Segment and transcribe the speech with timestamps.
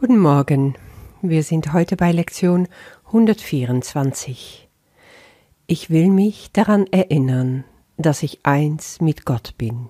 [0.00, 0.76] Guten Morgen.
[1.22, 2.68] Wir sind heute bei Lektion
[3.06, 4.68] 124.
[5.66, 7.64] Ich will mich daran erinnern,
[7.96, 9.88] dass ich eins mit Gott bin.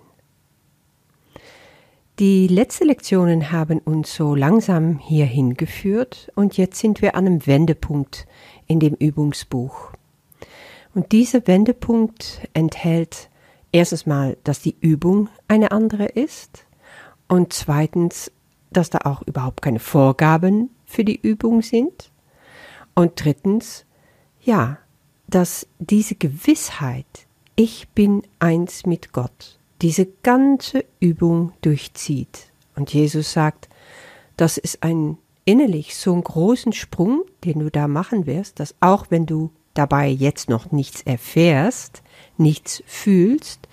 [2.19, 7.47] Die letzten Lektionen haben uns so langsam hierhin geführt und jetzt sind wir an einem
[7.47, 8.27] Wendepunkt
[8.67, 9.93] in dem Übungsbuch.
[10.95, 13.29] Und dieser Wendepunkt enthält
[13.73, 16.65] erstens mal, dass die Übung eine andere ist
[17.29, 18.33] und zweitens,
[18.71, 22.11] dass da auch überhaupt keine Vorgaben für die Übung sind
[22.95, 23.85] und drittens,
[24.41, 24.79] ja,
[25.29, 32.51] dass diese Gewissheit, ich bin eins mit Gott, diese ganze Übung durchzieht.
[32.75, 33.69] Und Jesus sagt,
[34.37, 39.07] das ist ein innerlich so einen großen Sprung, den du da machen wirst, dass auch
[39.11, 42.03] wenn du dabei jetzt noch nichts erfährst,
[42.37, 43.69] nichts fühlst,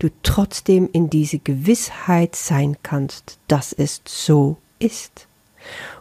[0.00, 5.28] du trotzdem in diese Gewissheit sein kannst, dass es so ist.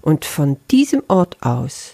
[0.01, 1.93] Und von diesem Ort aus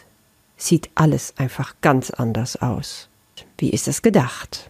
[0.56, 3.10] sieht alles einfach ganz anders aus.
[3.58, 4.70] Wie ist das gedacht?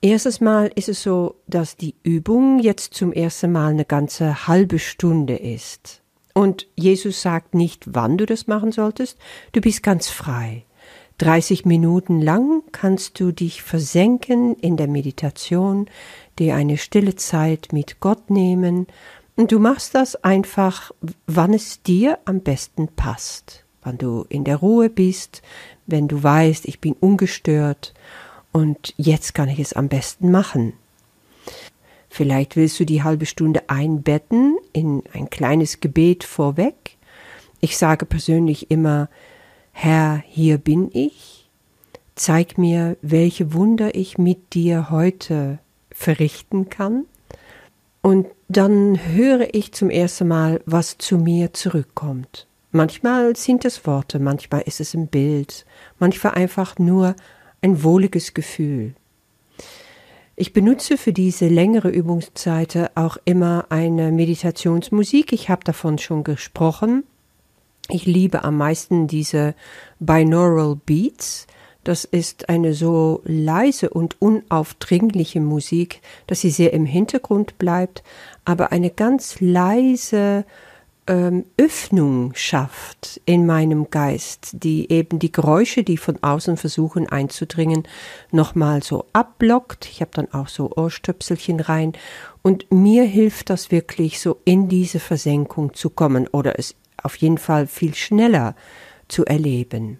[0.00, 4.78] Erstes Mal ist es so, dass die Übung jetzt zum ersten Mal eine ganze halbe
[4.78, 6.00] Stunde ist.
[6.32, 9.18] Und Jesus sagt nicht, wann du das machen solltest,
[9.52, 10.64] du bist ganz frei.
[11.18, 15.86] 30 Minuten lang kannst du dich versenken in der Meditation,
[16.38, 18.86] dir eine stille Zeit mit Gott nehmen,
[19.36, 20.92] und du machst das einfach,
[21.26, 25.42] wann es dir am besten passt, wann du in der Ruhe bist,
[25.86, 27.92] wenn du weißt, ich bin ungestört
[28.50, 30.72] und jetzt kann ich es am besten machen.
[32.08, 36.96] Vielleicht willst du die halbe Stunde einbetten in ein kleines Gebet vorweg.
[37.60, 39.10] Ich sage persönlich immer,
[39.78, 41.50] Herr, hier bin ich.
[42.14, 45.58] Zeig mir, welche Wunder ich mit dir heute
[45.90, 47.04] verrichten kann.
[48.00, 52.46] Und dann höre ich zum ersten Mal, was zu mir zurückkommt.
[52.72, 55.66] Manchmal sind es Worte, manchmal ist es ein Bild,
[55.98, 57.14] manchmal einfach nur
[57.60, 58.94] ein wohliges Gefühl.
[60.36, 65.34] Ich benutze für diese längere Übungszeit auch immer eine Meditationsmusik.
[65.34, 67.04] Ich habe davon schon gesprochen.
[67.88, 69.54] Ich liebe am meisten diese
[70.00, 71.46] Binaural Beats.
[71.84, 78.02] Das ist eine so leise und unaufdringliche Musik, dass sie sehr im Hintergrund bleibt,
[78.44, 80.44] aber eine ganz leise
[81.06, 87.84] ähm, Öffnung schafft in meinem Geist, die eben die Geräusche, die von außen versuchen einzudringen,
[88.32, 89.86] nochmal so abblockt.
[89.88, 91.92] Ich habe dann auch so Ohrstöpselchen rein
[92.42, 96.74] und mir hilft das wirklich so in diese Versenkung zu kommen oder es
[97.06, 98.54] auf jeden Fall viel schneller
[99.08, 99.98] zu erleben.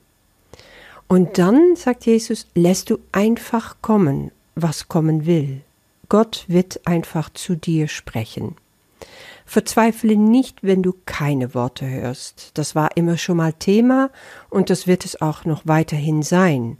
[1.08, 5.62] Und dann, sagt Jesus, lässt du einfach kommen, was kommen will.
[6.08, 8.56] Gott wird einfach zu dir sprechen.
[9.44, 12.50] Verzweifle nicht, wenn du keine Worte hörst.
[12.54, 14.10] Das war immer schon mal Thema
[14.50, 16.78] und das wird es auch noch weiterhin sein.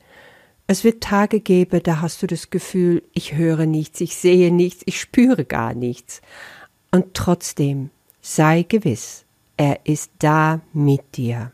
[0.67, 4.83] Es wird Tage geben, da hast du das Gefühl, ich höre nichts, ich sehe nichts,
[4.87, 6.23] ich spüre gar nichts.
[6.91, 9.26] Und trotzdem, sei gewiss,
[9.57, 11.53] er ist da mit dir.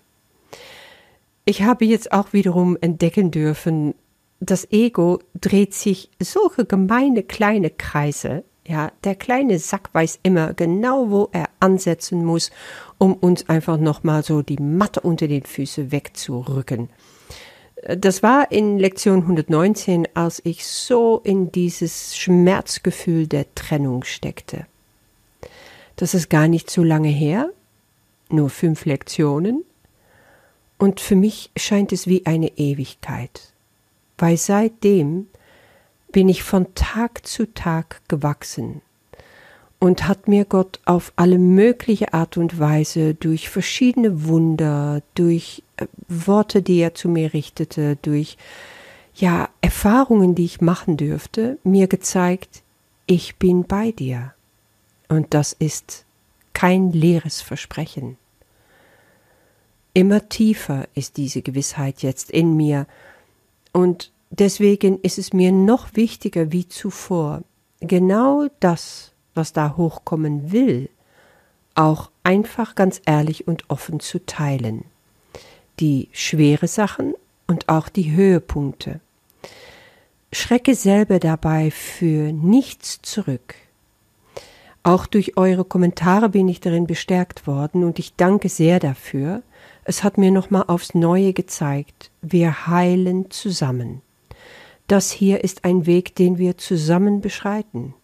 [1.44, 3.94] Ich habe jetzt auch wiederum entdecken dürfen,
[4.40, 11.10] das Ego dreht sich solche gemeine kleine Kreise ja, der kleine Sack weiß immer genau,
[11.10, 12.50] wo er ansetzen muss,
[12.98, 16.88] um uns einfach nochmal so die Matte unter den Füßen wegzurücken.
[17.84, 24.66] Das war in Lektion 119, als ich so in dieses Schmerzgefühl der Trennung steckte.
[25.96, 27.50] Das ist gar nicht so lange her,
[28.32, 29.65] nur fünf Lektionen,
[30.82, 33.53] und für mich scheint es wie eine Ewigkeit,
[34.19, 35.28] weil seitdem
[36.10, 38.82] bin ich von Tag zu Tag gewachsen
[39.78, 45.87] und hat mir Gott auf alle mögliche Art und Weise durch verschiedene Wunder, durch äh,
[46.09, 48.37] Worte, die er zu mir richtete, durch
[49.15, 52.62] ja Erfahrungen, die ich machen dürfte, mir gezeigt,
[53.06, 54.34] ich bin bei dir.
[55.09, 56.04] Und das ist
[56.54, 58.19] kein leeres Versprechen.
[59.94, 62.86] Immer tiefer ist diese Gewissheit jetzt in mir,
[63.72, 67.42] und Deswegen ist es mir noch wichtiger wie zuvor,
[67.80, 70.89] genau das, was da hochkommen will,
[71.74, 74.84] auch einfach ganz ehrlich und offen zu teilen.
[75.80, 77.15] Die schwere Sachen
[77.47, 79.00] und auch die Höhepunkte.
[80.33, 83.54] Schrecke selber dabei für nichts zurück.
[84.83, 89.42] Auch durch eure Kommentare bin ich darin bestärkt worden und ich danke sehr dafür.
[89.84, 94.00] Es hat mir nochmal aufs Neue gezeigt, wir heilen zusammen.
[94.86, 97.94] Das hier ist ein Weg, den wir zusammen beschreiten.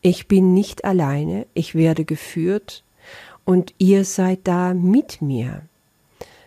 [0.00, 2.82] Ich bin nicht alleine, ich werde geführt
[3.44, 5.62] und ihr seid da mit mir.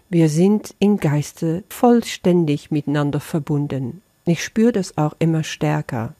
[0.09, 4.01] Wir sind im Geiste vollständig miteinander verbunden.
[4.25, 6.15] Ich spüre das auch immer stärker.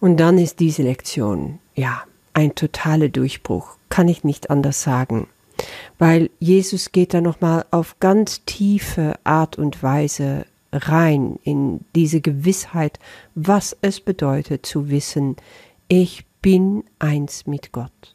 [0.00, 5.26] Und dann ist diese Lektion, ja, ein totaler Durchbruch, kann ich nicht anders sagen.
[5.98, 12.98] Weil Jesus geht da nochmal auf ganz tiefe Art und Weise rein in diese Gewissheit,
[13.34, 15.36] was es bedeutet zu wissen,
[15.88, 18.14] ich bin eins mit Gott.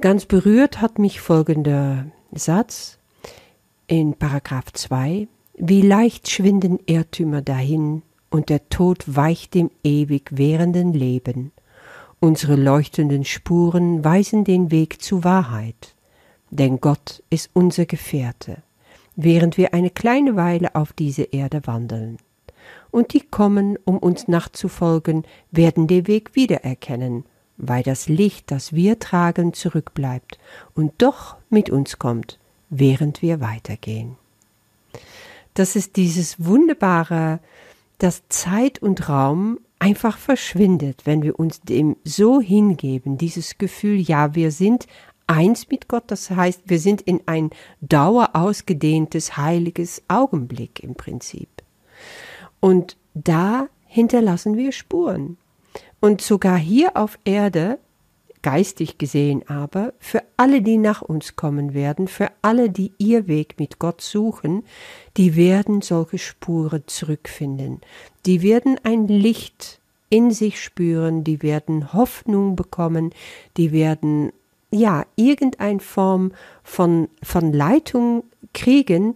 [0.00, 2.98] Ganz berührt hat mich folgender Satz
[3.86, 5.28] in Paragraph 2.
[5.54, 11.52] Wie leicht schwinden Irrtümer dahin und der Tod weicht dem ewig währenden Leben.
[12.20, 15.94] Unsere leuchtenden Spuren weisen den Weg zu Wahrheit,
[16.52, 18.62] denn Gott ist unser Gefährte
[19.16, 22.18] während wir eine kleine Weile auf diese Erde wandeln.
[22.90, 27.24] Und die kommen, um uns nachzufolgen, werden den Weg wiedererkennen,
[27.56, 30.38] weil das Licht, das wir tragen, zurückbleibt
[30.74, 32.38] und doch mit uns kommt,
[32.70, 34.16] während wir weitergehen.
[35.54, 37.40] Das ist dieses wunderbare,
[37.98, 44.34] dass Zeit und Raum einfach verschwindet, wenn wir uns dem so hingeben, dieses Gefühl, ja,
[44.34, 44.86] wir sind
[45.32, 46.04] eins mit Gott.
[46.08, 47.50] Das heißt, wir sind in ein
[47.80, 51.48] dauerausgedehntes, heiliges Augenblick im Prinzip.
[52.60, 55.38] Und da hinterlassen wir Spuren.
[56.00, 57.78] Und sogar hier auf Erde,
[58.42, 63.58] geistig gesehen aber, für alle, die nach uns kommen werden, für alle, die ihr Weg
[63.58, 64.64] mit Gott suchen,
[65.16, 67.80] die werden solche Spuren zurückfinden.
[68.26, 69.80] Die werden ein Licht
[70.10, 73.14] in sich spüren, die werden Hoffnung bekommen,
[73.56, 74.32] die werden
[74.72, 76.32] ja, irgendeine Form
[76.64, 79.14] von, von Leitung kriegen,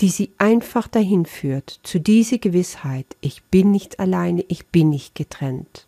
[0.00, 5.14] die sie einfach dahin führt, zu dieser Gewissheit, ich bin nicht alleine, ich bin nicht
[5.14, 5.86] getrennt.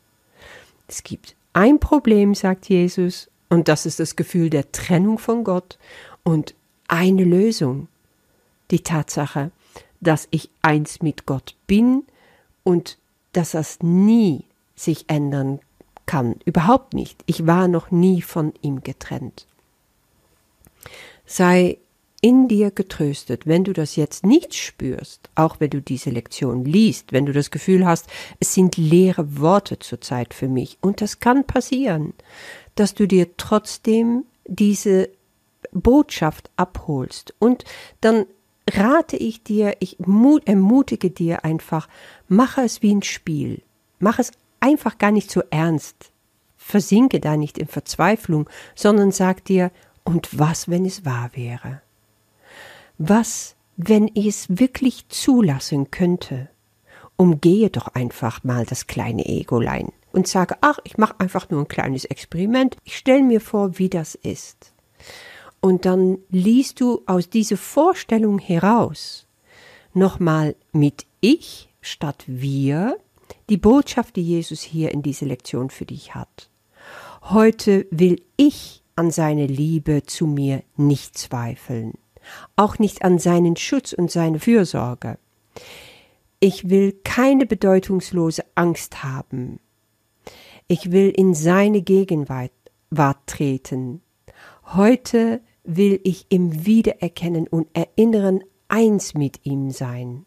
[0.88, 5.79] Es gibt ein Problem, sagt Jesus, und das ist das Gefühl der Trennung von Gott,
[6.23, 6.55] und
[6.88, 7.88] eine Lösung,
[8.70, 9.53] die Tatsache,
[10.00, 12.05] dass ich eins mit Gott bin
[12.64, 12.99] und
[13.32, 14.44] dass das nie
[14.75, 15.61] sich ändern
[16.06, 16.37] kann.
[16.44, 17.23] Überhaupt nicht.
[17.26, 19.47] Ich war noch nie von ihm getrennt.
[21.25, 21.79] Sei
[22.23, 27.12] in dir getröstet, wenn du das jetzt nicht spürst, auch wenn du diese Lektion liest,
[27.12, 28.06] wenn du das Gefühl hast,
[28.41, 30.79] es sind leere Worte zurzeit für mich.
[30.81, 32.14] Und das kann passieren,
[32.75, 35.11] dass du dir trotzdem diese
[35.73, 37.35] Botschaft abholst.
[37.38, 37.64] Und
[38.00, 38.26] dann
[38.70, 41.88] rate ich dir, ich ermutige dir einfach,
[42.29, 43.62] mache es wie ein Spiel.
[43.99, 44.32] Mach es
[44.66, 46.10] einfach gar nicht so ernst.
[46.56, 49.70] Versinke da nicht in Verzweiflung, sondern sag dir,
[50.04, 51.82] und was, wenn es wahr wäre?
[52.98, 56.48] Was, wenn ich es wirklich zulassen könnte?
[57.16, 61.69] Umgehe doch einfach mal das kleine Egolein und sage, ach, ich mache einfach nur ein
[61.69, 64.72] kleines Experiment, ich stelle mir vor, wie das ist.
[65.60, 69.26] Und dann liest du aus dieser Vorstellung heraus
[69.94, 72.98] nochmal mit ich statt wir
[73.48, 76.50] die Botschaft, die Jesus hier in dieser Lektion für dich hat.
[77.22, 81.94] Heute will ich an seine Liebe zu mir nicht zweifeln,
[82.56, 85.19] auch nicht an seinen Schutz und seine Fürsorge.
[86.40, 89.60] Ich will keine bedeutungslose Angst haben.
[90.69, 92.50] Ich will in seine Gegenwart
[93.26, 94.02] treten.
[94.64, 100.26] Heute will ich im Wiedererkennen und Erinnern eins mit ihm sein.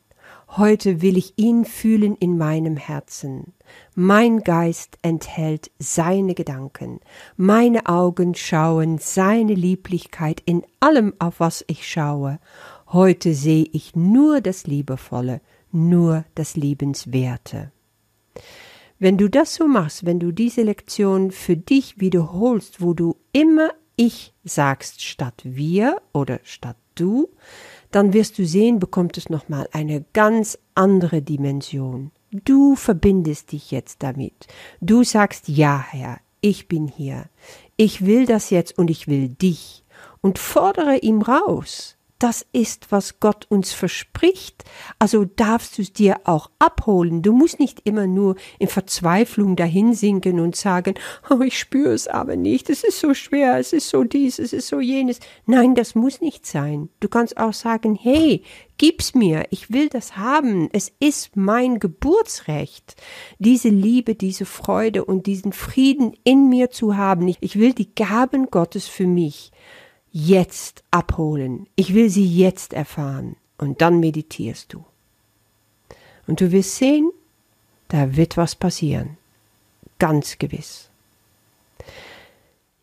[0.57, 3.53] Heute will ich ihn fühlen in meinem Herzen.
[3.93, 7.01] Mein Geist enthält seine Gedanken.
[7.37, 12.39] Meine Augen schauen seine Lieblichkeit in allem, auf was ich schaue.
[12.87, 15.41] Heute sehe ich nur das Liebevolle,
[15.71, 17.71] nur das Liebenswerte.
[18.97, 23.69] Wenn du das so machst, wenn du diese Lektion für dich wiederholst, wo du immer
[23.95, 27.29] ich sagst statt wir oder statt du,
[27.91, 32.11] dann wirst du sehen, bekommt es nochmal eine ganz andere Dimension.
[32.31, 34.47] Du verbindest dich jetzt damit.
[34.81, 37.25] Du sagst, ja, Herr, ich bin hier.
[37.75, 39.83] Ich will das jetzt und ich will dich.
[40.21, 44.65] Und fordere ihm raus das ist, was Gott uns verspricht.
[44.99, 47.21] Also darfst du es dir auch abholen.
[47.21, 50.95] Du musst nicht immer nur in Verzweiflung dahin sinken und sagen,
[51.29, 54.51] oh, ich spüre es aber nicht, es ist so schwer, es ist so dies, es
[54.51, 55.19] ist so jenes.
[55.45, 56.89] Nein, das muss nicht sein.
[56.99, 58.43] Du kannst auch sagen, hey,
[58.77, 62.95] gib's mir, ich will das haben, es ist mein Geburtsrecht,
[63.37, 67.27] diese Liebe, diese Freude und diesen Frieden in mir zu haben.
[67.39, 69.51] Ich will die Gaben Gottes für mich
[70.27, 71.67] jetzt abholen.
[71.75, 73.35] Ich will sie jetzt erfahren.
[73.57, 74.85] Und dann meditierst du.
[76.27, 77.11] Und du wirst sehen,
[77.89, 79.17] da wird was passieren.
[79.97, 80.89] Ganz gewiss.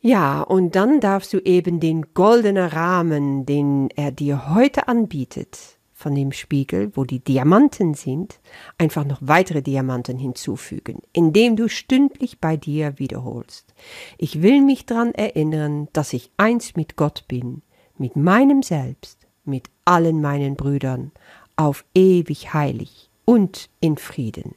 [0.02, 6.15] Ja, und dann darfst du eben den goldenen Rahmen, den er dir heute anbietet, von
[6.15, 8.38] dem Spiegel, wo die Diamanten sind,
[8.76, 13.75] einfach noch weitere Diamanten hinzufügen, indem du stündlich bei dir wiederholst.
[14.19, 17.62] Ich will mich daran erinnern, dass ich eins mit Gott bin,
[17.97, 21.12] mit meinem Selbst, mit allen meinen Brüdern,
[21.57, 24.55] auf ewig heilig und in Frieden.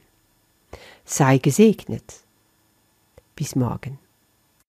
[1.06, 2.20] Sei gesegnet.
[3.34, 3.98] Bis morgen.